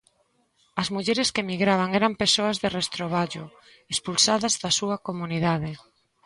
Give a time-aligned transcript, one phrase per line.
[0.81, 3.43] As mulleres que emigraban eran persoas de restroballo,
[3.93, 5.71] expulsadas da súa comunidade.